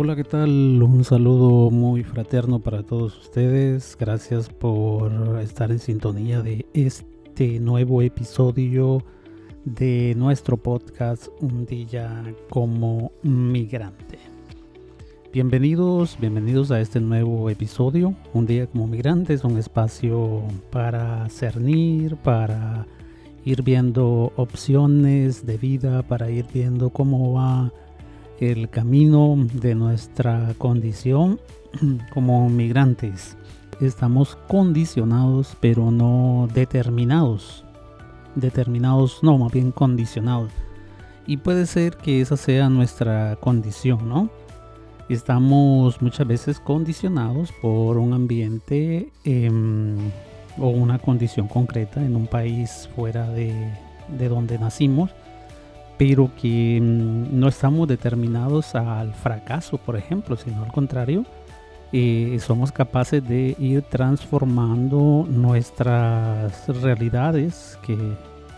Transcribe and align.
Hola, 0.00 0.14
¿qué 0.14 0.22
tal? 0.22 0.80
Un 0.80 1.02
saludo 1.02 1.72
muy 1.72 2.04
fraterno 2.04 2.60
para 2.60 2.84
todos 2.84 3.18
ustedes. 3.18 3.96
Gracias 3.98 4.48
por 4.48 5.40
estar 5.42 5.72
en 5.72 5.80
sintonía 5.80 6.40
de 6.40 6.66
este 6.72 7.58
nuevo 7.58 8.00
episodio 8.00 9.02
de 9.64 10.14
nuestro 10.16 10.56
podcast 10.56 11.26
Un 11.40 11.66
día 11.66 12.32
como 12.48 13.10
migrante. 13.24 14.20
Bienvenidos, 15.32 16.16
bienvenidos 16.20 16.70
a 16.70 16.80
este 16.80 17.00
nuevo 17.00 17.50
episodio. 17.50 18.14
Un 18.32 18.46
día 18.46 18.68
como 18.68 18.86
migrante 18.86 19.34
es 19.34 19.42
un 19.42 19.58
espacio 19.58 20.44
para 20.70 21.28
cernir, 21.28 22.14
para 22.18 22.86
ir 23.44 23.64
viendo 23.64 24.32
opciones 24.36 25.44
de 25.44 25.56
vida, 25.58 26.04
para 26.04 26.30
ir 26.30 26.46
viendo 26.54 26.90
cómo 26.90 27.32
va 27.32 27.72
el 28.40 28.68
camino 28.68 29.36
de 29.54 29.74
nuestra 29.74 30.54
condición 30.58 31.40
como 32.14 32.48
migrantes. 32.48 33.36
Estamos 33.80 34.36
condicionados, 34.48 35.56
pero 35.60 35.90
no 35.90 36.48
determinados. 36.52 37.64
Determinados, 38.34 39.22
no, 39.22 39.38
más 39.38 39.52
bien 39.52 39.72
condicionados. 39.72 40.52
Y 41.26 41.36
puede 41.38 41.66
ser 41.66 41.96
que 41.96 42.20
esa 42.20 42.36
sea 42.36 42.68
nuestra 42.68 43.36
condición, 43.36 44.08
¿no? 44.08 44.30
Estamos 45.08 46.02
muchas 46.02 46.26
veces 46.26 46.60
condicionados 46.60 47.52
por 47.62 47.98
un 47.98 48.12
ambiente 48.12 49.10
em, 49.24 50.10
o 50.58 50.68
una 50.68 50.98
condición 50.98 51.48
concreta 51.48 52.04
en 52.04 52.14
un 52.14 52.26
país 52.26 52.88
fuera 52.94 53.28
de, 53.30 53.72
de 54.18 54.28
donde 54.28 54.58
nacimos 54.58 55.10
pero 55.98 56.30
que 56.40 56.80
mm, 56.80 57.38
no 57.38 57.48
estamos 57.48 57.88
determinados 57.88 58.74
al 58.74 59.12
fracaso, 59.12 59.76
por 59.78 59.96
ejemplo, 59.96 60.36
sino 60.36 60.62
al 60.62 60.72
contrario, 60.72 61.24
eh, 61.92 62.38
somos 62.40 62.70
capaces 62.70 63.26
de 63.26 63.56
ir 63.58 63.82
transformando 63.82 65.26
nuestras 65.28 66.68
realidades, 66.68 67.78
que 67.82 67.96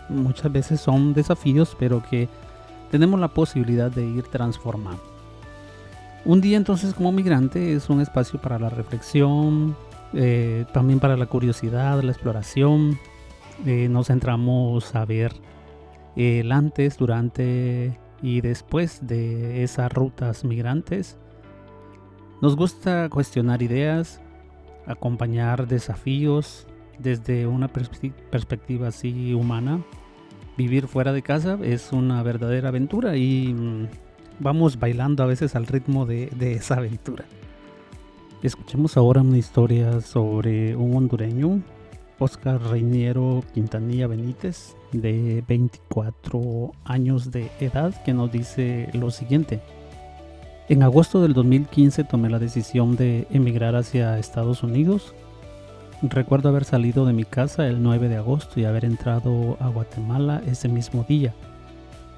muchas 0.09 0.51
veces 0.51 0.79
son 0.81 1.13
desafíos, 1.13 1.75
pero 1.79 2.03
que 2.09 2.29
tenemos 2.91 3.19
la 3.19 3.29
posibilidad 3.29 3.89
de 3.89 4.05
ir 4.05 4.23
transformando. 4.23 5.01
Un 6.23 6.39
día 6.39 6.57
entonces 6.57 6.93
como 6.93 7.11
migrante 7.11 7.73
es 7.73 7.89
un 7.89 8.01
espacio 8.01 8.39
para 8.39 8.59
la 8.59 8.69
reflexión, 8.69 9.75
eh, 10.13 10.65
también 10.73 10.99
para 10.99 11.17
la 11.17 11.25
curiosidad, 11.25 12.01
la 12.03 12.11
exploración. 12.11 12.99
Eh, 13.65 13.87
nos 13.89 14.07
centramos 14.07 14.93
a 14.93 15.05
ver 15.05 15.33
el 16.15 16.51
antes, 16.51 16.97
durante 16.97 17.97
y 18.21 18.41
después 18.41 19.05
de 19.07 19.63
esas 19.63 19.91
rutas 19.91 20.43
migrantes. 20.43 21.17
Nos 22.41 22.55
gusta 22.55 23.09
cuestionar 23.09 23.61
ideas, 23.61 24.21
acompañar 24.85 25.67
desafíos 25.67 26.67
desde 26.99 27.47
una 27.47 27.67
perspectiva 27.67 28.87
así 28.87 29.33
humana. 29.33 29.83
Vivir 30.57 30.87
fuera 30.87 31.13
de 31.13 31.21
casa 31.21 31.57
es 31.63 31.91
una 31.91 32.21
verdadera 32.23 32.69
aventura 32.69 33.15
y 33.15 33.53
mm, 33.53 33.87
vamos 34.39 34.79
bailando 34.79 35.23
a 35.23 35.27
veces 35.27 35.55
al 35.55 35.67
ritmo 35.67 36.05
de, 36.05 36.27
de 36.27 36.53
esa 36.53 36.75
aventura. 36.75 37.25
Escuchemos 38.43 38.97
ahora 38.97 39.21
una 39.21 39.37
historia 39.37 40.01
sobre 40.01 40.75
un 40.75 40.95
hondureño 40.95 41.61
Oscar 42.17 42.61
Reiniero 42.61 43.43
Quintanilla 43.53 44.07
Benítez, 44.07 44.75
de 44.91 45.43
24 45.47 46.71
años 46.85 47.31
de 47.31 47.49
edad, 47.59 47.93
que 48.03 48.13
nos 48.13 48.31
dice 48.31 48.89
lo 48.93 49.11
siguiente. 49.11 49.61
En 50.69 50.83
agosto 50.83 51.21
del 51.21 51.33
2015 51.33 52.03
tomé 52.03 52.29
la 52.29 52.39
decisión 52.39 52.95
de 52.95 53.27
emigrar 53.31 53.75
hacia 53.75 54.17
Estados 54.17 54.63
Unidos. 54.63 55.13
Recuerdo 56.01 56.49
haber 56.49 56.65
salido 56.65 57.05
de 57.05 57.13
mi 57.13 57.25
casa 57.25 57.67
el 57.67 57.83
9 57.83 58.09
de 58.09 58.17
agosto 58.17 58.59
y 58.59 58.65
haber 58.65 58.85
entrado 58.85 59.57
a 59.59 59.67
Guatemala 59.67 60.41
ese 60.47 60.67
mismo 60.67 61.05
día. 61.07 61.33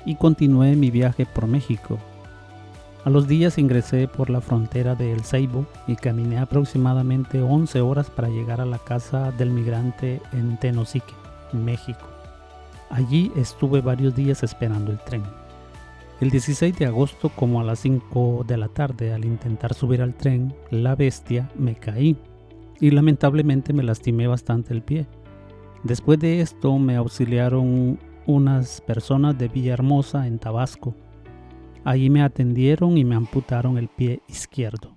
Y 0.06 0.16
continué 0.16 0.76
mi 0.76 0.92
viaje 0.92 1.26
por 1.26 1.48
México, 1.48 1.98
a 3.06 3.10
los 3.10 3.28
días 3.28 3.58
ingresé 3.58 4.08
por 4.08 4.30
la 4.30 4.40
frontera 4.40 4.96
de 4.96 5.12
El 5.12 5.26
Ceibo 5.26 5.66
y 5.88 5.98
caminé 5.98 6.38
aproximadamente 6.38 7.42
11 7.42 7.82
horas 7.82 8.10
para 8.10 8.30
llegar 8.30 8.62
a 8.62 8.66
la 8.66 8.78
casa 8.78 9.32
del 9.34 9.50
migrante 9.50 10.22
en 10.32 10.58
Tenosique, 10.58 11.14
México. 11.52 12.13
Allí 12.94 13.32
estuve 13.36 13.82
varios 13.82 14.16
días 14.16 14.44
esperando 14.44 14.92
el 14.92 15.00
tren. 15.00 15.24
El 16.22 16.30
16 16.30 16.78
de 16.78 16.86
agosto, 16.86 17.30
como 17.30 17.60
a 17.60 17.64
las 17.64 17.80
5 17.80 18.46
de 18.48 18.58
la 18.58 18.68
tarde, 18.68 19.14
al 19.14 19.26
intentar 19.26 19.74
subir 19.74 20.02
al 20.02 20.14
tren, 20.14 20.54
la 20.70 20.96
bestia 20.96 21.50
me 21.56 21.76
caí 21.76 22.16
y 22.80 22.92
lamentablemente 22.92 23.74
me 23.74 23.84
lastimé 23.84 24.28
bastante 24.28 24.74
el 24.74 24.82
pie. 24.82 25.08
Después 25.84 26.20
de 26.20 26.42
esto 26.42 26.78
me 26.78 26.96
auxiliaron 26.96 28.00
unas 28.26 28.80
personas 28.82 29.38
de 29.38 29.50
Villahermosa 29.50 30.28
en 30.28 30.40
Tabasco 30.40 30.96
Allí 31.86 32.10
me 32.10 32.22
atendieron 32.22 32.98
y 32.98 33.04
me 33.04 33.16
amputaron 33.16 33.78
el 33.78 33.90
pie 33.90 34.22
izquierdo. 34.30 34.96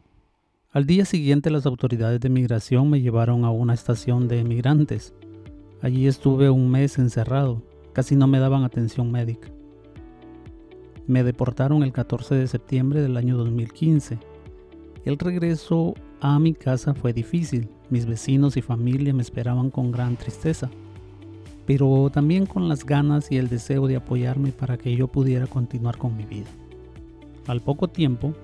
Al 0.71 0.87
día 0.87 1.05
siguiente 1.05 1.51
las 1.51 1.67
autoridades 1.67 2.21
de 2.21 2.29
migración 2.29 2.89
me 2.89 3.01
llevaron 3.01 3.45
a 3.45 3.51
una 3.51 3.75
estación 3.75 4.29
de 4.29 4.39
emigrantes. 4.39 5.13
Allí 5.83 6.07
estuve 6.07 6.49
un 6.49 6.71
mes 6.71 6.99
encerrado, 6.99 7.63
casi 7.97 8.15
no 8.15 8.27
me 8.27 8.39
daban 8.39 8.63
atención 8.63 9.11
médica. 9.11 9.49
Me 11.07 11.25
deportaron 11.25 11.83
el 11.83 11.95
14 11.95 12.35
de 12.35 12.47
septiembre 12.47 13.01
del 13.01 13.17
año 13.17 13.39
2015. 13.39 14.19
El 15.07 15.17
regreso 15.17 15.95
a 16.21 16.39
mi 16.39 16.53
casa 16.53 16.93
fue 16.93 17.15
difícil, 17.15 17.71
mis 17.89 18.05
vecinos 18.05 18.59
y 18.59 18.61
familia 18.61 19.15
me 19.15 19.23
esperaban 19.23 19.71
con 19.71 19.93
gran 19.93 20.19
tristeza, 20.19 20.69
pero 21.65 22.11
también 22.13 22.45
con 22.45 22.69
las 22.69 22.85
ganas 22.85 23.33
y 23.33 23.39
el 23.39 23.49
deseo 23.49 23.87
de 23.87 23.97
apoyarme 23.97 24.53
para 24.53 24.77
que 24.77 24.95
yo 24.95 25.09
pudiera 25.09 25.47
continuar 25.47 25.97
con 25.97 26.19
mi 26.19 26.27
vida. 26.27 26.51
Al 27.47 27.63
poco 27.63 27.89
tiempo 27.89 28.35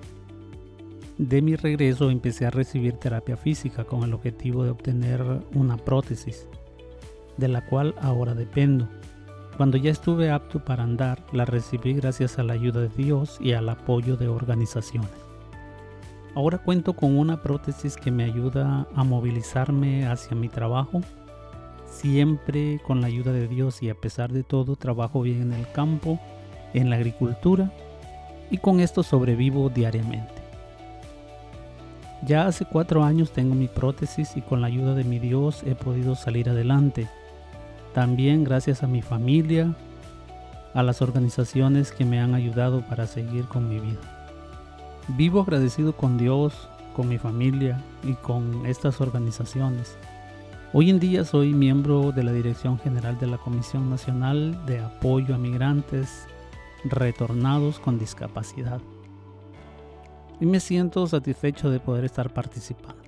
de 1.19 1.43
mi 1.43 1.55
regreso 1.55 2.09
empecé 2.09 2.47
a 2.47 2.49
recibir 2.49 2.93
terapia 2.93 3.37
física 3.37 3.83
con 3.83 4.01
el 4.01 4.15
objetivo 4.15 4.63
de 4.63 4.71
obtener 4.71 5.21
una 5.53 5.77
prótesis, 5.77 6.47
de 7.37 7.49
la 7.49 7.63
cual 7.67 7.93
ahora 8.01 8.33
dependo. 8.33 8.89
Cuando 9.57 9.77
ya 9.77 9.91
estuve 9.91 10.31
apto 10.31 10.59
para 10.59 10.83
andar, 10.83 11.19
la 11.31 11.45
recibí 11.45 11.93
gracias 11.93 12.39
a 12.39 12.43
la 12.43 12.53
ayuda 12.53 12.81
de 12.81 12.89
Dios 12.89 13.37
y 13.39 13.53
al 13.53 13.69
apoyo 13.69 14.17
de 14.17 14.27
organizaciones. 14.27 15.11
Ahora 16.35 16.57
cuento 16.57 16.93
con 16.93 17.15
una 17.15 17.43
prótesis 17.43 17.95
que 17.95 18.09
me 18.09 18.23
ayuda 18.23 18.87
a 18.95 19.03
movilizarme 19.03 20.07
hacia 20.07 20.35
mi 20.35 20.49
trabajo, 20.49 21.01
siempre 21.85 22.81
con 22.87 23.01
la 23.01 23.07
ayuda 23.07 23.31
de 23.31 23.47
Dios 23.47 23.83
y 23.83 23.89
a 23.89 23.95
pesar 23.95 24.31
de 24.31 24.41
todo 24.41 24.75
trabajo 24.75 25.21
bien 25.21 25.43
en 25.43 25.53
el 25.53 25.71
campo, 25.71 26.19
en 26.73 26.89
la 26.89 26.95
agricultura 26.95 27.71
y 28.49 28.57
con 28.57 28.79
esto 28.79 29.03
sobrevivo 29.03 29.69
diariamente. 29.69 30.33
Ya 32.25 32.47
hace 32.47 32.65
cuatro 32.65 33.03
años 33.03 33.31
tengo 33.31 33.53
mi 33.53 33.67
prótesis 33.67 34.35
y 34.35 34.41
con 34.41 34.61
la 34.61 34.67
ayuda 34.67 34.95
de 34.95 35.03
mi 35.03 35.19
Dios 35.19 35.61
he 35.63 35.75
podido 35.75 36.15
salir 36.15 36.49
adelante. 36.49 37.07
También 37.93 38.43
gracias 38.43 38.81
a 38.81 38.87
mi 38.87 39.01
familia, 39.03 39.75
a 40.73 40.81
las 40.81 41.01
organizaciones 41.01 41.91
que 41.91 42.05
me 42.05 42.19
han 42.19 42.33
ayudado 42.33 42.81
para 42.81 43.05
seguir 43.05 43.45
con 43.45 43.69
mi 43.69 43.79
vida. 43.79 44.01
Vivo 45.09 45.41
agradecido 45.41 45.95
con 45.95 46.17
Dios, 46.17 46.67
con 46.95 47.07
mi 47.07 47.19
familia 47.19 47.79
y 48.03 48.13
con 48.13 48.65
estas 48.65 48.99
organizaciones. 48.99 49.95
Hoy 50.73 50.89
en 50.89 50.99
día 50.99 51.23
soy 51.23 51.53
miembro 51.53 52.11
de 52.11 52.23
la 52.23 52.31
Dirección 52.31 52.79
General 52.79 53.19
de 53.19 53.27
la 53.27 53.37
Comisión 53.37 53.91
Nacional 53.91 54.65
de 54.65 54.79
Apoyo 54.79 55.35
a 55.35 55.37
Migrantes 55.37 56.25
retornados 56.85 57.79
con 57.79 57.99
discapacidad. 57.99 58.81
Y 60.39 60.47
me 60.47 60.59
siento 60.59 61.05
satisfecho 61.05 61.69
de 61.69 61.79
poder 61.79 62.05
estar 62.05 62.33
participando. 62.33 63.02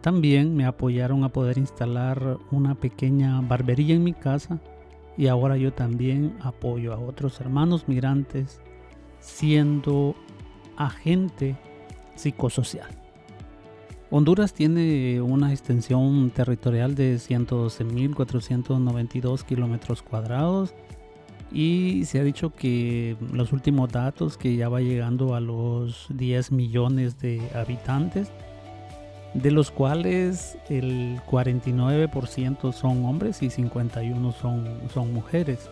También 0.00 0.56
me 0.56 0.64
apoyaron 0.64 1.24
a 1.24 1.28
poder 1.28 1.58
instalar 1.58 2.38
una 2.50 2.74
pequeña 2.74 3.38
barbería 3.40 3.94
en 3.94 4.04
mi 4.04 4.14
casa 4.14 4.58
y 5.16 5.26
ahora 5.26 5.58
yo 5.58 5.72
también 5.72 6.36
apoyo 6.40 6.94
a 6.94 6.98
otros 6.98 7.40
hermanos 7.40 7.88
migrantes 7.88 8.60
siendo 9.20 10.14
agente 10.76 11.56
psicosocial. 12.14 12.88
Honduras 14.10 14.52
tiene 14.54 15.20
una 15.20 15.52
extensión 15.52 16.30
territorial 16.30 16.94
de 16.96 17.16
112.492 17.16 19.44
kilómetros 19.44 20.02
cuadrados 20.02 20.74
y 21.52 22.04
se 22.06 22.18
ha 22.18 22.24
dicho 22.24 22.50
que 22.50 23.16
los 23.32 23.52
últimos 23.52 23.90
datos 23.90 24.36
que 24.36 24.56
ya 24.56 24.68
va 24.68 24.80
llegando 24.80 25.34
a 25.34 25.40
los 25.40 26.06
10 26.10 26.52
millones 26.52 27.18
de 27.20 27.40
habitantes, 27.54 28.30
de 29.34 29.50
los 29.50 29.70
cuales 29.70 30.58
el 30.68 31.20
49% 31.28 32.72
son 32.72 33.04
hombres 33.04 33.42
y 33.42 33.50
51 33.50 34.32
son, 34.32 34.68
son 34.92 35.12
mujeres. 35.12 35.70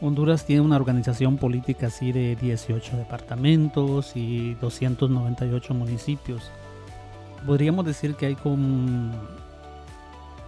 Honduras 0.00 0.44
tiene 0.44 0.62
una 0.62 0.76
organización 0.76 1.38
política 1.38 1.88
así 1.88 2.12
de 2.12 2.36
18 2.36 2.96
departamentos 2.96 4.12
y 4.14 4.54
298 4.54 5.74
municipios. 5.74 6.50
Podríamos 7.46 7.84
decir 7.84 8.14
que 8.14 8.26
hay 8.26 8.36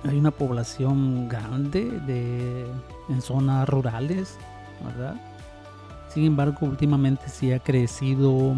hay 0.04 0.16
una 0.16 0.30
población 0.30 1.28
grande 1.28 1.84
de, 2.06 2.66
en 3.08 3.22
zonas 3.22 3.68
rurales, 3.68 4.38
¿verdad? 4.84 5.16
Sin 6.08 6.24
embargo, 6.24 6.66
últimamente 6.66 7.28
sí 7.28 7.52
ha 7.52 7.58
crecido 7.58 8.54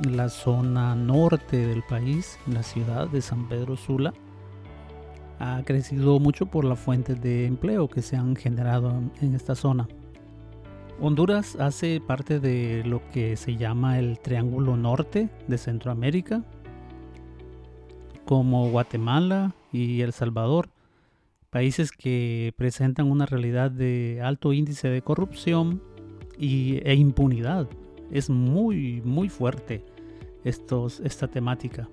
la 0.00 0.28
zona 0.28 0.94
norte 0.94 1.66
del 1.66 1.82
país, 1.82 2.38
la 2.46 2.62
ciudad 2.62 3.08
de 3.08 3.22
San 3.22 3.48
Pedro 3.48 3.76
Sula. 3.76 4.12
Ha 5.38 5.62
crecido 5.64 6.18
mucho 6.18 6.46
por 6.46 6.64
las 6.64 6.78
fuentes 6.78 7.20
de 7.20 7.46
empleo 7.46 7.88
que 7.88 8.02
se 8.02 8.16
han 8.16 8.36
generado 8.36 9.02
en 9.20 9.34
esta 9.34 9.54
zona. 9.54 9.88
Honduras 11.00 11.56
hace 11.56 12.00
parte 12.00 12.38
de 12.38 12.82
lo 12.84 13.02
que 13.10 13.36
se 13.36 13.56
llama 13.56 13.98
el 13.98 14.18
Triángulo 14.20 14.76
Norte 14.76 15.28
de 15.48 15.58
Centroamérica, 15.58 16.44
como 18.24 18.70
Guatemala 18.70 19.54
y 19.72 20.00
El 20.02 20.12
Salvador, 20.12 20.70
países 21.50 21.92
que 21.92 22.54
presentan 22.56 23.10
una 23.10 23.26
realidad 23.26 23.70
de 23.70 24.20
alto 24.22 24.52
índice 24.52 24.88
de 24.88 25.02
corrupción 25.02 25.82
y, 26.38 26.78
e 26.84 26.94
impunidad. 26.94 27.68
Es 28.14 28.30
muy, 28.30 29.02
muy 29.04 29.28
fuerte 29.28 29.84
esta 30.44 31.28
temática. 31.28 31.88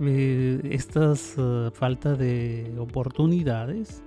Eh, 0.00 0.60
esta 0.70 1.12
uh, 1.12 1.70
falta 1.70 2.14
de 2.14 2.74
oportunidades 2.78 4.02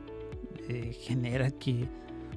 eh, 0.67 0.93
genera 0.99 1.51
que 1.51 1.87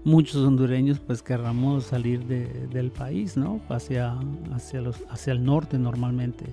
muchos 0.05 0.37
hondureños 0.37 1.01
pues 1.01 1.23
querramos 1.23 1.85
salir 1.85 2.25
del 2.27 2.91
país, 2.91 3.37
¿no? 3.37 3.61
Hacia, 3.69 4.17
hacia, 4.53 4.81
los, 4.83 5.03
hacia 5.11 5.33
el 5.33 5.45
norte 5.45 5.79
normalmente. 5.79 6.45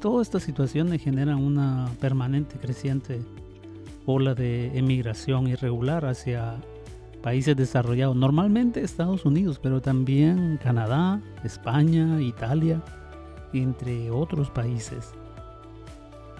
Todas 0.00 0.28
estas 0.28 0.42
situaciones 0.42 1.02
generan 1.02 1.42
una 1.42 1.90
permanente 2.00 2.56
creciente 2.58 3.20
ola 4.06 4.34
de 4.34 4.76
emigración 4.76 5.46
irregular 5.46 6.06
hacia 6.06 6.56
países 7.22 7.56
desarrollados, 7.56 8.16
normalmente 8.16 8.80
Estados 8.82 9.24
Unidos, 9.24 9.58
pero 9.62 9.80
también 9.80 10.58
Canadá, 10.62 11.20
España, 11.44 12.20
Italia, 12.20 12.82
entre 13.52 14.10
otros 14.10 14.50
países. 14.50 15.12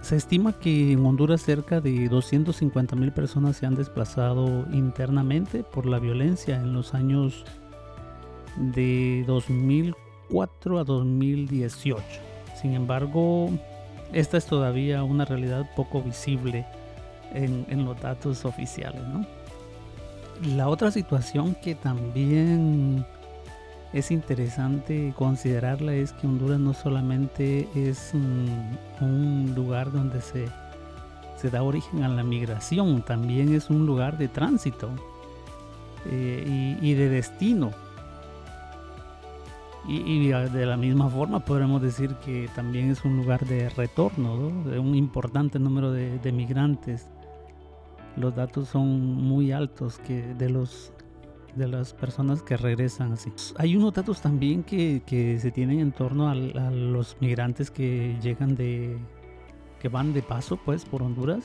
Se 0.00 0.16
estima 0.16 0.54
que 0.54 0.92
en 0.92 1.04
Honduras 1.04 1.42
cerca 1.42 1.80
de 1.80 2.08
250 2.08 2.96
mil 2.96 3.12
personas 3.12 3.58
se 3.58 3.66
han 3.66 3.74
desplazado 3.74 4.66
internamente 4.72 5.62
por 5.62 5.84
la 5.84 5.98
violencia 5.98 6.56
en 6.56 6.72
los 6.72 6.94
años 6.94 7.44
de 8.56 9.24
2004 9.26 10.78
a 10.78 10.84
2018. 10.84 12.02
Sin 12.60 12.72
embargo, 12.72 13.50
esta 14.12 14.38
es 14.38 14.46
todavía 14.46 15.02
una 15.04 15.24
realidad 15.24 15.70
poco 15.76 16.02
visible 16.02 16.66
en, 17.34 17.84
los 17.84 18.00
datos 18.00 18.44
oficiales. 18.44 19.02
La 20.42 20.68
otra 20.68 20.90
situación 20.90 21.54
que 21.54 21.74
también 21.74 23.04
es 23.92 24.10
interesante 24.10 25.12
considerarla 25.16 25.92
es 25.92 26.12
que 26.12 26.26
Honduras 26.26 26.58
no 26.58 26.72
solamente 26.72 27.68
es 27.74 28.12
un, 28.14 29.52
lugar 29.54 29.92
donde 29.92 30.22
se, 30.22 30.48
da 31.50 31.62
origen 31.62 32.04
a 32.04 32.08
la 32.08 32.22
migración, 32.22 33.02
también 33.02 33.54
es 33.54 33.68
un 33.68 33.84
lugar 33.84 34.16
de 34.16 34.28
tránsito 34.28 34.88
eh, 36.06 36.78
y, 36.80 36.94
de 36.94 37.08
destino. 37.10 37.72
Y, 39.86 40.28
de 40.28 40.66
la 40.66 40.76
misma 40.78 41.10
forma 41.10 41.40
podremos 41.40 41.82
decir 41.82 42.14
que 42.24 42.48
también 42.54 42.90
es 42.90 43.04
un 43.04 43.16
lugar 43.16 43.44
de 43.44 43.68
retorno, 43.70 44.62
de 44.64 44.78
un 44.78 44.94
importante 44.94 45.58
número 45.58 45.92
de, 45.92 46.18
de 46.18 46.32
migrantes. 46.32 47.08
Los 48.20 48.36
datos 48.36 48.68
son 48.68 49.14
muy 49.14 49.50
altos 49.50 49.98
que 49.98 50.34
de 50.34 50.50
los 50.50 50.92
de 51.56 51.66
las 51.66 51.94
personas 51.94 52.42
que 52.42 52.56
regresan 52.56 53.12
así. 53.12 53.32
Hay 53.56 53.76
unos 53.76 53.92
datos 53.92 54.20
también 54.20 54.62
que, 54.62 55.38
se 55.40 55.50
tienen 55.50 55.80
en 55.80 55.90
torno 55.90 56.28
a, 56.28 56.34
los 56.34 57.16
migrantes 57.20 57.70
que 57.70 58.16
llegan 58.22 58.54
de, 58.54 58.98
que 59.80 59.88
van 59.88 60.12
de 60.12 60.22
paso 60.22 60.56
pues 60.56 60.84
por 60.84 61.02
Honduras, 61.02 61.44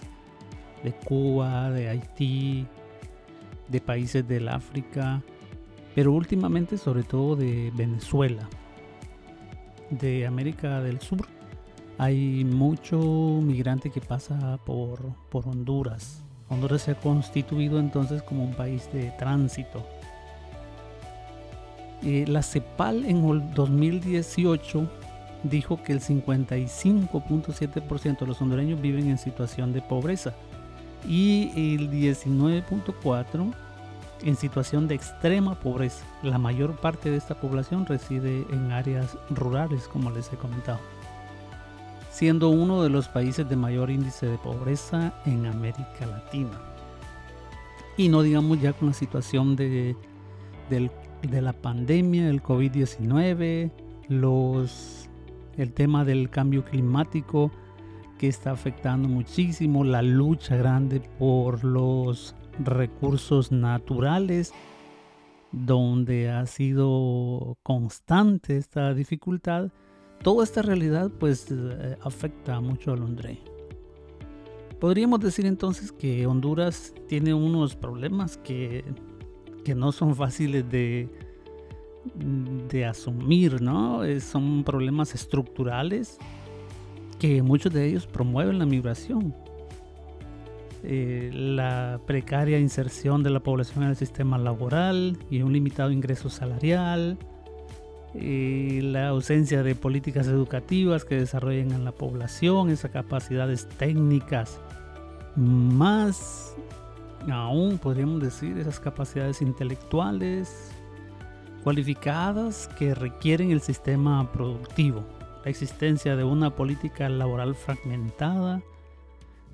de 0.83 0.92
Cuba, 0.94 1.72
de 1.72 1.89
Haití, 1.89 2.68
de 3.68 3.81
países 3.81 4.27
del 4.27 4.50
África, 4.50 5.24
pero 5.95 6.12
últimamente 6.12 6.77
sobre 6.77 7.04
todo 7.04 7.36
de 7.36 7.72
Venezuela, 7.75 8.48
de 9.89 10.27
América 10.27 10.81
del 10.81 11.00
Sur. 11.00 11.25
Hay 11.98 12.44
mucho 12.44 13.00
migrante 13.42 13.89
que 13.89 14.01
pasa 14.01 14.60
por, 14.66 15.00
por 15.30 15.48
Honduras. 15.48 16.25
Honduras 16.50 16.83
se 16.83 16.92
ha 16.92 16.95
constituido 16.95 17.80
entonces 17.80 18.21
como 18.21 18.44
un 18.44 18.53
país 18.53 18.88
de 18.94 19.12
tránsito 19.18 19.83
eh, 22.06 22.25
la 22.27 22.44
CEPAL 22.44 23.06
en 23.06 23.25
el 23.25 23.51
2018 23.56 24.88
dijo 25.44 25.81
que 25.81 25.92
el 25.92 26.01
55.7% 26.01 28.19
de 28.19 28.27
los 28.27 28.39
hondureños 28.42 28.80
viven 28.80 29.09
en 29.09 29.18
situación 29.18 29.74
de 29.74 29.81
pobreza 29.81 30.36
y 31.07 31.75
el 31.75 31.89
19.4% 31.89 33.53
en 34.21 34.36
situación 34.36 34.88
de 34.88 34.94
extrema 34.95 35.59
pobreza. 35.59 36.06
La 36.21 36.38
mayor 36.38 36.75
parte 36.75 37.09
de 37.09 37.18
esta 37.18 37.33
población 37.36 37.88
reside 37.88 38.45
en 38.51 38.71
áreas 38.71 39.18
rurales, 39.30 39.88
como 39.88 40.12
les 40.12 40.31
he 40.31 40.38
comentado, 40.38 40.80
siendo 42.15 42.50
uno 42.50 42.81
de 42.81 42.89
los 42.89 43.09
países 43.09 43.50
de 43.50 43.57
mayor 43.57 43.89
índice 43.89 44.25
de 44.25 44.38
pobreza 44.38 45.13
en 45.25 45.45
América 45.45 46.06
Latina. 46.06 46.62
Y 47.97 48.07
no 48.07 48.21
digamos 48.21 48.62
ya 48.62 48.71
con 48.71 48.89
la 48.89 48.94
situación 48.94 49.57
de, 49.57 49.97
del 50.69 50.89
de 51.27 51.41
la 51.41 51.53
pandemia, 51.53 52.29
el 52.29 52.41
COVID-19, 52.41 53.71
los, 54.09 55.09
el 55.57 55.73
tema 55.73 56.06
del 56.06 56.29
cambio 56.29 56.63
climático 56.63 57.51
que 58.17 58.27
está 58.27 58.51
afectando 58.51 59.09
muchísimo, 59.09 59.83
la 59.83 60.01
lucha 60.01 60.56
grande 60.56 61.01
por 61.19 61.63
los 61.63 62.35
recursos 62.59 63.51
naturales, 63.51 64.53
donde 65.51 66.29
ha 66.29 66.45
sido 66.45 67.57
constante 67.63 68.57
esta 68.57 68.94
dificultad, 68.94 69.69
toda 70.21 70.44
esta 70.44 70.62
realidad 70.62 71.12
pues 71.19 71.48
eh, 71.51 71.98
afecta 72.01 72.60
mucho 72.60 72.93
a 72.93 72.95
Londres. 72.95 73.38
Podríamos 74.79 75.19
decir 75.19 75.45
entonces 75.45 75.91
que 75.91 76.27
Honduras 76.27 76.93
tiene 77.07 77.34
unos 77.34 77.75
problemas 77.75 78.38
que 78.38 78.84
que 79.65 79.75
no 79.75 79.91
son 79.91 80.15
fáciles 80.15 80.69
de, 80.69 81.10
de 82.69 82.86
asumir, 82.86 83.62
¿no? 83.62 84.01
Son 84.22 84.63
problemas 84.63 85.13
estructurales 85.15 86.17
que 87.19 87.41
muchos 87.41 87.74
de 87.74 87.88
ellos 87.88 88.07
promueven 88.07 88.60
la 88.60 88.65
migración. 88.65 89.36
Eh, 90.84 91.31
la 91.34 92.00
precaria 92.05 92.60
inserción 92.60 93.24
de 93.24 93.31
la 93.31 93.39
población 93.39 93.84
en 93.84 93.89
el 93.89 93.95
sistema 93.95 94.38
laboral 94.38 95.17
y 95.31 95.41
un 95.41 95.51
limitado 95.51 95.89
ingreso 95.89 96.29
salarial, 96.29 97.17
eh, 98.17 98.79
la 98.81 99.10
ausencia 99.10 99.63
de 99.63 99.75
políticas 99.75 100.27
educativas 100.27 101.05
que 101.05 101.15
desarrollen 101.15 101.72
en 101.72 101.84
la 101.84 101.91
población, 101.91 102.69
esas 102.69 102.91
capacidades 102.91 103.67
técnicas 103.77 104.60
más 105.36 106.55
aún 107.31 107.77
podríamos 107.77 108.22
decir 108.22 108.57
esas 108.57 108.79
capacidades 108.79 109.41
intelectuales 109.41 110.72
cualificadas 111.63 112.69
que 112.77 112.93
requieren 112.93 113.51
el 113.51 113.62
sistema 113.62 114.31
productivo, 114.31 115.03
la 115.43 115.50
existencia 115.50 116.15
de 116.15 116.24
una 116.24 116.55
política 116.55 117.10
laboral 117.10 117.55
fragmentada 117.55 118.62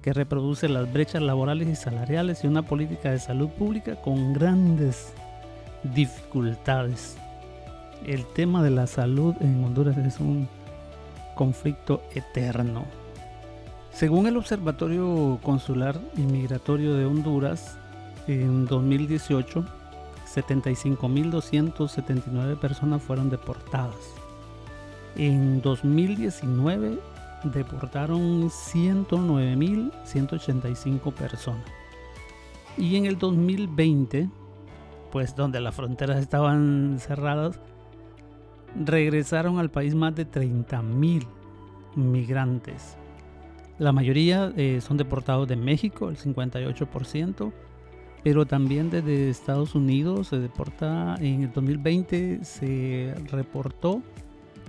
que 0.02 0.14
reproduce 0.14 0.68
las 0.68 0.92
brechas 0.92 1.22
laborales 1.22 1.68
y 1.68 1.76
salariales 1.76 2.44
y 2.44 2.48
una 2.48 2.64
política 2.64 3.12
de 3.12 3.20
salud 3.20 3.50
pública 3.50 3.96
con 3.96 4.34
grandes 4.34 5.14
dificultades. 5.84 7.18
El 8.06 8.26
tema 8.26 8.62
de 8.64 8.72
la 8.72 8.88
salud 8.88 9.36
en 9.42 9.62
Honduras 9.64 9.96
es 9.98 10.20
un 10.20 10.50
conflicto 11.36 12.02
eterno. 12.16 12.86
Según 13.92 14.26
el 14.26 14.38
Observatorio 14.38 15.38
Consular 15.44 16.02
y 16.18 16.22
Migratorio 16.22 16.96
de 16.96 17.06
Honduras, 17.06 17.78
en 18.28 18.66
2018, 18.66 19.64
75.279 20.34 22.58
personas 22.58 23.04
fueron 23.04 23.30
deportadas. 23.30 24.16
En 25.16 25.62
2019 25.62 26.98
deportaron 27.44 28.50
109.185 28.50 31.14
personas. 31.14 31.66
Y 32.78 32.96
en 32.96 33.06
el 33.06 33.20
2020 33.20 34.28
pues 35.12 35.36
donde 35.36 35.60
las 35.60 35.76
fronteras 35.76 36.18
estaban 36.18 36.98
cerradas, 37.00 37.60
regresaron 38.76 39.60
al 39.60 39.70
país 39.70 39.96
más 39.96 40.16
de 40.16 40.26
30 40.26 40.82
mil 40.82 41.28
migrantes. 41.96 42.98
La 43.80 43.92
mayoría 43.92 44.54
eh, 44.58 44.80
son 44.82 44.98
deportados 44.98 45.48
de 45.48 45.56
México, 45.56 46.10
el 46.10 46.18
58%, 46.18 47.52
pero 48.24 48.46
también 48.46 48.90
desde 48.90 49.30
Estados 49.30 49.74
Unidos 49.74 50.28
se 50.28 50.40
deporta, 50.40 51.16
en 51.20 51.44
el 51.44 51.52
2020 51.52 52.46
se 52.46 53.16
reportó 53.32 54.02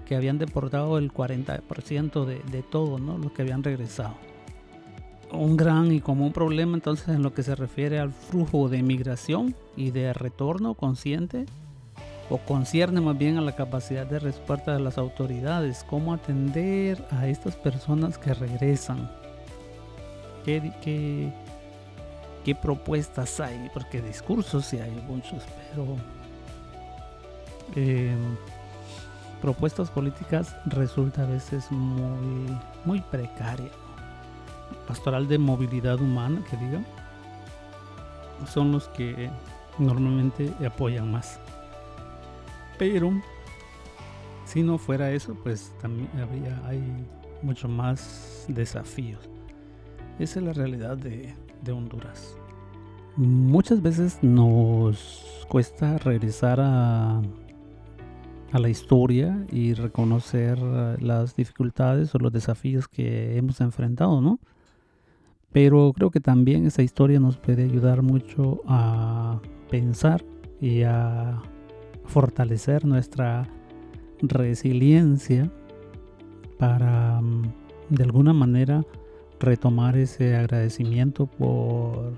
que 0.06 0.16
habían 0.16 0.38
deportado 0.38 0.98
el 0.98 1.12
40% 1.12 2.24
de, 2.24 2.40
de 2.50 2.62
todo, 2.62 2.98
¿no? 2.98 3.18
Los 3.18 3.32
que 3.32 3.42
habían 3.42 3.62
regresado. 3.62 4.14
Un 5.30 5.56
gran 5.56 5.92
y 5.92 6.00
común 6.00 6.32
problema 6.32 6.74
entonces 6.74 7.08
en 7.08 7.22
lo 7.22 7.32
que 7.32 7.42
se 7.42 7.54
refiere 7.54 7.98
al 7.98 8.10
flujo 8.10 8.68
de 8.68 8.82
migración 8.82 9.54
y 9.76 9.90
de 9.90 10.12
retorno 10.12 10.74
consciente 10.74 11.46
o 12.32 12.38
concierne 12.38 13.02
más 13.02 13.18
bien 13.18 13.36
a 13.36 13.42
la 13.42 13.52
capacidad 13.52 14.06
de 14.06 14.18
respuesta 14.18 14.72
de 14.72 14.80
las 14.80 14.96
autoridades, 14.96 15.84
cómo 15.84 16.14
atender 16.14 17.04
a 17.10 17.26
estas 17.26 17.56
personas 17.56 18.16
que 18.16 18.32
regresan. 18.32 19.10
¿Qué, 20.42 20.72
qué, 20.80 21.30
qué 22.42 22.54
propuestas 22.54 23.38
hay? 23.38 23.68
Porque 23.74 24.00
discursos 24.00 24.64
sí 24.64 24.78
hay 24.78 24.92
muchos, 25.06 25.42
pero 25.70 25.98
eh, 27.76 28.16
propuestas 29.42 29.90
políticas 29.90 30.56
resulta 30.64 31.24
a 31.24 31.26
veces 31.26 31.70
muy, 31.70 32.56
muy 32.86 33.00
precaria. 33.02 33.70
Pastoral 34.88 35.28
de 35.28 35.36
movilidad 35.36 36.00
humana, 36.00 36.42
que 36.48 36.56
diga, 36.56 36.80
son 38.50 38.72
los 38.72 38.88
que 38.88 39.28
normalmente 39.78 40.50
apoyan 40.66 41.12
más. 41.12 41.38
Pero 42.82 43.12
si 44.44 44.64
no 44.64 44.76
fuera 44.76 45.12
eso, 45.12 45.36
pues 45.40 45.72
también 45.80 46.08
habría, 46.20 46.60
hay 46.66 46.82
mucho 47.40 47.68
más 47.68 48.44
desafíos. 48.48 49.20
Esa 50.18 50.40
es 50.40 50.46
la 50.46 50.52
realidad 50.52 50.96
de, 50.96 51.32
de 51.62 51.70
Honduras. 51.70 52.36
Muchas 53.14 53.82
veces 53.82 54.18
nos 54.22 55.46
cuesta 55.48 55.96
regresar 55.98 56.58
a, 56.60 57.22
a 58.50 58.58
la 58.58 58.68
historia 58.68 59.46
y 59.52 59.74
reconocer 59.74 60.58
las 60.58 61.36
dificultades 61.36 62.12
o 62.16 62.18
los 62.18 62.32
desafíos 62.32 62.88
que 62.88 63.36
hemos 63.36 63.60
enfrentado, 63.60 64.20
¿no? 64.20 64.40
Pero 65.52 65.92
creo 65.94 66.10
que 66.10 66.18
también 66.18 66.66
esa 66.66 66.82
historia 66.82 67.20
nos 67.20 67.36
puede 67.36 67.62
ayudar 67.62 68.02
mucho 68.02 68.60
a 68.66 69.40
pensar 69.70 70.24
y 70.60 70.82
a 70.82 71.40
fortalecer 72.04 72.84
nuestra 72.84 73.48
resiliencia 74.20 75.50
para 76.58 77.20
mm, 77.20 77.42
de 77.90 78.04
alguna 78.04 78.32
manera 78.32 78.84
retomar 79.40 79.96
ese 79.96 80.36
agradecimiento 80.36 81.26
por 81.26 82.12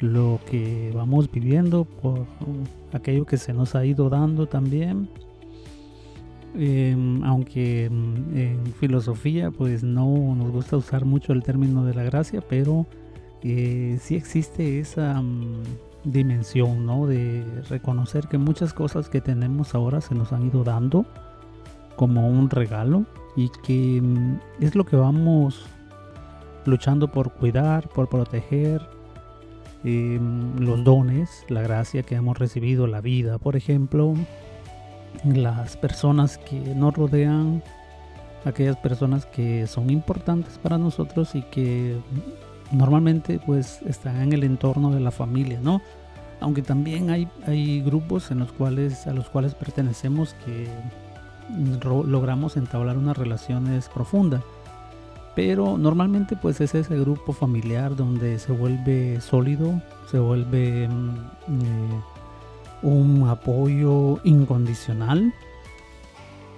lo 0.00 0.38
que 0.50 0.92
vamos 0.94 1.30
viviendo, 1.30 1.84
por 1.84 2.26
aquello 2.92 3.24
que 3.26 3.36
se 3.36 3.52
nos 3.52 3.74
ha 3.74 3.84
ido 3.84 4.08
dando 4.08 4.46
también. 4.46 5.08
Em, 6.56 7.24
aunque 7.24 7.90
mm, 7.90 8.36
en 8.36 8.66
filosofía 8.78 9.50
pues 9.50 9.82
no 9.82 10.36
nos 10.36 10.52
gusta 10.52 10.76
usar 10.76 11.04
mucho 11.04 11.32
el 11.32 11.42
término 11.42 11.84
de 11.84 11.94
la 11.94 12.04
gracia, 12.04 12.40
pero 12.48 12.86
eh, 13.42 13.98
sí 14.00 14.14
existe 14.14 14.78
esa 14.78 15.20
mm, 15.20 15.62
dimensión, 16.04 16.86
¿no? 16.86 17.06
De 17.06 17.44
reconocer 17.68 18.28
que 18.28 18.38
muchas 18.38 18.72
cosas 18.72 19.08
que 19.08 19.20
tenemos 19.20 19.74
ahora 19.74 20.00
se 20.00 20.14
nos 20.14 20.32
han 20.32 20.46
ido 20.46 20.64
dando 20.64 21.06
como 21.96 22.28
un 22.28 22.50
regalo 22.50 23.04
y 23.36 23.50
que 23.64 24.00
mm, 24.02 24.38
es 24.60 24.74
lo 24.74 24.84
que 24.84 24.96
vamos 24.96 25.66
luchando 26.66 27.08
por 27.08 27.32
cuidar, 27.32 27.88
por 27.88 28.08
proteger 28.08 28.82
em, 29.84 30.56
los 30.58 30.82
dones, 30.84 31.44
la 31.48 31.62
gracia 31.62 32.02
que 32.02 32.14
hemos 32.14 32.38
recibido, 32.38 32.86
la 32.86 33.00
vida, 33.00 33.38
por 33.38 33.56
ejemplo, 33.56 34.14
las 35.24 35.76
personas 35.76 36.38
que 36.38 36.58
nos 36.74 36.94
rodean, 36.94 37.62
aquellas 38.44 38.76
personas 38.76 39.26
que 39.26 39.66
son 39.66 39.90
importantes 39.90 40.58
para 40.58 40.78
nosotros 40.78 41.34
y 41.34 41.42
que 41.42 41.96
normalmente 42.74 43.40
pues 43.44 43.80
están 43.82 44.20
en 44.22 44.32
el 44.32 44.44
entorno 44.44 44.90
de 44.90 45.00
la 45.00 45.10
familia, 45.10 45.60
¿no? 45.62 45.80
Aunque 46.40 46.62
también 46.62 47.10
hay, 47.10 47.28
hay 47.46 47.80
grupos 47.80 48.30
en 48.30 48.40
los 48.40 48.52
cuales, 48.52 49.06
a 49.06 49.14
los 49.14 49.28
cuales 49.30 49.54
pertenecemos 49.54 50.34
que 50.44 50.68
logramos 51.82 52.56
entablar 52.56 52.96
unas 52.96 53.16
relaciones 53.16 53.88
profundas 53.88 54.42
pero 55.34 55.76
normalmente 55.78 56.36
pues 56.36 56.60
es 56.60 56.74
ese 56.74 56.98
grupo 56.98 57.32
familiar 57.32 57.96
donde 57.96 58.38
se 58.38 58.52
vuelve 58.52 59.20
sólido, 59.20 59.80
se 60.10 60.18
vuelve 60.18 60.88
mm, 60.88 61.16
eh, 61.48 62.00
un 62.82 63.28
apoyo 63.28 64.20
incondicional 64.24 65.32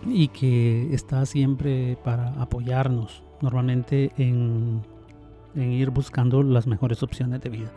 y 0.06 0.28
que 0.28 0.92
está 0.94 1.25
siempre 1.25 1.96
para 2.04 2.28
apoyarnos, 2.40 3.23
normalmente 3.40 4.12
en, 4.18 4.82
en 5.56 5.72
ir 5.72 5.90
buscando 5.90 6.42
las 6.42 6.66
mejores 6.66 7.02
opciones 7.02 7.40
de 7.40 7.50
vida. 7.50 7.72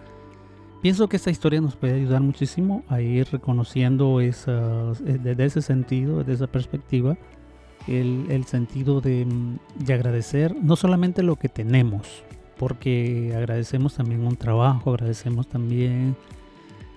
Pienso 0.82 1.10
que 1.10 1.18
esta 1.18 1.30
historia 1.30 1.60
nos 1.60 1.76
puede 1.76 1.96
ayudar 1.96 2.22
muchísimo 2.22 2.84
a 2.88 3.02
ir 3.02 3.28
reconociendo 3.32 4.22
esas, 4.22 5.02
eh, 5.02 5.20
desde 5.22 5.46
ese 5.46 5.62
sentido, 5.62 6.20
desde 6.20 6.34
esa 6.34 6.48
perspectiva, 6.48 7.18
el, 7.88 8.46
sentido 8.46 9.02
de, 9.02 9.26
de, 9.76 9.94
agradecer 9.94 10.56
no 10.62 10.76
solamente 10.76 11.24
lo 11.24 11.38
que 11.38 11.50
tenemos, 11.50 12.24
porque 12.58 13.34
agradecemos 13.36 13.96
también 13.96 14.26
un 14.26 14.36
trabajo, 14.36 14.92
agradecemos 14.92 15.48
también 15.48 16.16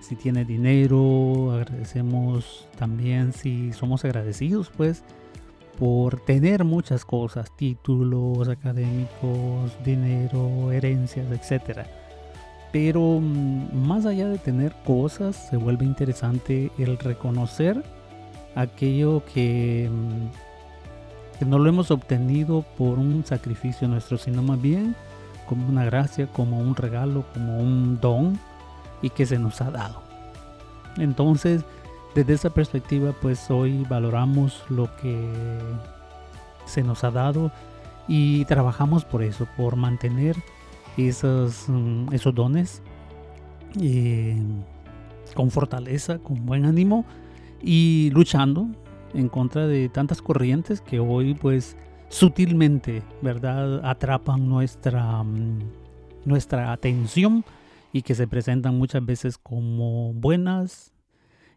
si 0.03 0.15
tiene 0.15 0.45
dinero, 0.45 1.51
agradecemos 1.53 2.67
también 2.77 3.33
si 3.33 3.71
somos 3.73 4.03
agradecidos 4.05 4.69
pues 4.75 5.03
por 5.79 6.19
tener 6.19 6.63
muchas 6.63 7.05
cosas, 7.05 7.55
títulos 7.55 8.47
académicos, 8.47 9.71
dinero, 9.83 10.71
herencias, 10.71 11.27
etc. 11.31 11.87
Pero 12.71 13.19
mm, 13.19 13.75
más 13.75 14.05
allá 14.05 14.29
de 14.29 14.37
tener 14.37 14.73
cosas, 14.85 15.47
se 15.49 15.57
vuelve 15.57 15.85
interesante 15.85 16.71
el 16.77 16.97
reconocer 16.97 17.83
aquello 18.55 19.23
que 19.33 19.89
mm, 19.91 20.53
que 21.37 21.45
no 21.45 21.59
lo 21.59 21.69
hemos 21.69 21.91
obtenido 21.91 22.63
por 22.77 22.99
un 22.99 23.25
sacrificio 23.25 23.87
nuestro, 23.87 24.17
sino 24.17 24.41
más 24.41 24.61
bien 24.61 24.95
como 25.47 25.67
una 25.67 25.85
gracia, 25.85 26.27
como 26.27 26.59
un 26.59 26.75
regalo, 26.75 27.25
como 27.33 27.57
un 27.57 27.99
don 27.99 28.39
y 29.01 29.09
que 29.09 29.25
se 29.25 29.39
nos 29.39 29.61
ha 29.61 29.71
dado. 29.71 30.01
Entonces, 30.97 31.63
desde 32.15 32.33
esa 32.33 32.49
perspectiva, 32.51 33.13
pues 33.21 33.49
hoy 33.49 33.85
valoramos 33.89 34.63
lo 34.69 34.95
que 34.97 35.29
se 36.65 36.83
nos 36.83 37.03
ha 37.03 37.11
dado 37.11 37.51
y 38.07 38.45
trabajamos 38.45 39.05
por 39.05 39.23
eso, 39.23 39.47
por 39.57 39.75
mantener 39.75 40.35
esos, 40.97 41.65
mm, 41.67 42.13
esos 42.13 42.35
dones 42.35 42.81
eh, 43.81 44.39
con 45.33 45.49
fortaleza, 45.49 46.19
con 46.19 46.45
buen 46.45 46.65
ánimo 46.65 47.05
y 47.61 48.11
luchando 48.13 48.67
en 49.13 49.29
contra 49.29 49.67
de 49.67 49.89
tantas 49.89 50.21
corrientes 50.21 50.81
que 50.81 50.99
hoy 50.99 51.33
pues 51.33 51.77
sutilmente, 52.09 53.01
¿verdad? 53.21 53.83
Atrapan 53.83 54.47
nuestra, 54.47 55.23
mm, 55.23 55.59
nuestra 56.25 56.71
atención 56.71 57.43
y 57.91 58.03
que 58.03 58.13
se 58.15 58.27
presentan 58.27 58.77
muchas 58.77 59.03
veces 59.05 59.37
como 59.37 60.13
buenas 60.13 60.92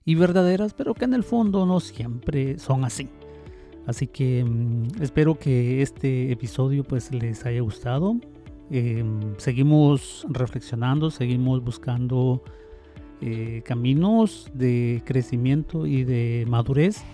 y 0.06 0.14
verdaderas, 0.14 0.72
pero 0.72 0.94
que 0.94 1.04
en 1.04 1.12
el 1.12 1.24
fondo 1.24 1.66
no 1.66 1.80
siempre 1.80 2.58
son 2.58 2.84
así. 2.84 3.08
Así 3.86 4.06
que 4.06 4.42
mm, 4.42 5.02
espero 5.02 5.38
que 5.38 5.82
este 5.82 6.32
episodio 6.32 6.84
pues 6.84 7.12
les 7.12 7.44
haya 7.44 7.60
gustado. 7.60 8.16
Em, 8.70 9.34
seguimos 9.36 10.26
reflexionando, 10.30 11.10
seguimos 11.10 11.62
buscando 11.62 12.42
eh, 13.20 13.62
caminos 13.66 14.50
de 14.54 15.02
crecimiento 15.04 15.86
y 15.86 16.04
de 16.04 16.46
madurez 16.48 17.04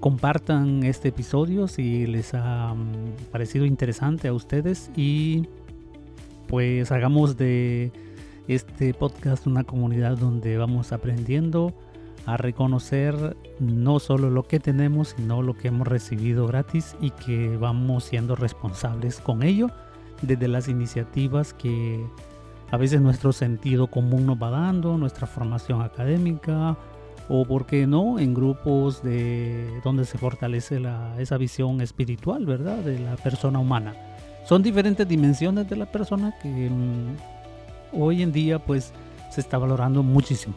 compartan 0.00 0.82
este 0.82 1.08
episodio 1.08 1.68
si 1.68 2.06
les 2.06 2.34
ha 2.34 2.74
mm, 2.74 3.30
parecido 3.30 3.64
interesante 3.64 4.26
a 4.28 4.32
ustedes 4.32 4.90
y 4.96 5.46
pues 6.48 6.90
hagamos 6.90 7.36
de 7.36 7.92
este 8.48 8.94
podcast 8.94 9.46
una 9.46 9.64
comunidad 9.64 10.16
donde 10.16 10.56
vamos 10.56 10.92
aprendiendo 10.92 11.74
a 12.26 12.36
reconocer 12.36 13.36
no 13.60 14.00
solo 14.00 14.30
lo 14.30 14.42
que 14.42 14.58
tenemos, 14.58 15.14
sino 15.16 15.42
lo 15.42 15.54
que 15.54 15.68
hemos 15.68 15.86
recibido 15.86 16.46
gratis 16.46 16.96
y 17.00 17.10
que 17.10 17.56
vamos 17.56 18.04
siendo 18.04 18.36
responsables 18.36 19.20
con 19.20 19.42
ello 19.42 19.70
desde 20.22 20.48
las 20.48 20.68
iniciativas 20.68 21.52
que 21.54 22.04
a 22.70 22.76
veces 22.76 23.00
nuestro 23.00 23.32
sentido 23.32 23.86
común 23.86 24.26
nos 24.26 24.36
va 24.36 24.50
dando, 24.50 24.98
nuestra 24.98 25.26
formación 25.26 25.82
académica, 25.82 26.76
o 27.28 27.44
por 27.44 27.66
qué 27.66 27.86
no, 27.86 28.18
en 28.18 28.34
grupos 28.34 29.02
de 29.02 29.80
donde 29.84 30.04
se 30.04 30.18
fortalece 30.18 30.80
esa 31.18 31.36
visión 31.36 31.80
espiritual, 31.80 32.46
¿verdad? 32.46 32.78
De 32.78 32.98
la 32.98 33.16
persona 33.16 33.58
humana. 33.58 33.94
Son 34.46 34.62
diferentes 34.62 35.06
dimensiones 35.06 35.68
de 35.68 35.76
la 35.76 35.86
persona 35.86 36.34
que 36.42 36.48
mm, 36.48 37.16
hoy 37.92 38.22
en 38.22 38.32
día 38.32 38.58
pues 38.58 38.92
se 39.30 39.40
está 39.40 39.58
valorando 39.58 40.02
muchísimo. 40.02 40.54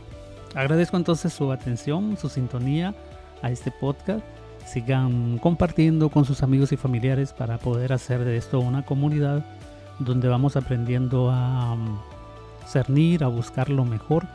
Agradezco 0.56 0.98
entonces 0.98 1.34
su 1.34 1.52
atención, 1.52 2.18
su 2.18 2.30
sintonía 2.30 2.94
a 3.42 3.52
este 3.52 3.72
podcast. 3.72 4.24
Sigan 4.66 5.38
compartiendo 5.40 6.10
con 6.10 6.26
sus 6.26 6.44
amigos 6.44 6.72
y 6.72 6.78
familiares 6.78 7.34
para 7.34 7.58
poder 7.58 7.94
hacer 7.94 8.24
de 8.24 8.38
esto 8.38 8.60
una 8.60 8.86
comunidad 8.86 9.44
donde 10.00 10.28
vamos 10.28 10.56
aprendiendo 10.56 11.30
a 11.32 11.76
mm, 11.76 12.00
cernir, 12.68 13.24
a 13.24 13.28
buscar 13.28 13.70
lo 13.70 13.86
mejor 13.86 14.28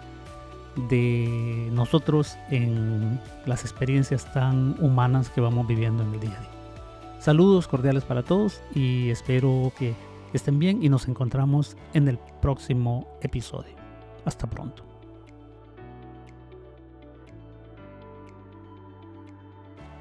de 0.89 1.69
nosotros 1.73 2.37
en 2.51 3.21
las 3.47 3.63
experiencias 3.63 4.31
tan 4.33 4.77
humanas 4.81 5.31
que 5.31 5.41
vamos 5.41 5.67
viviendo 5.67 6.03
en 6.03 6.15
el 6.15 6.21
día 6.21 6.37
a 6.37 6.41
día. 6.41 6.51
Saludos 7.19 7.67
cordiales 7.67 8.05
para 8.05 8.23
todos 8.23 8.61
y 8.75 9.11
espero 9.11 9.73
estén 10.37 10.59
bien 10.59 10.83
y 10.83 10.89
nos 10.89 11.09
encontramos 11.09 11.77
en 11.93 12.09
el 12.09 12.19
próximo 12.41 13.07
episodio. 13.23 13.75
Hasta 14.25 14.49
pronto. 14.49 14.86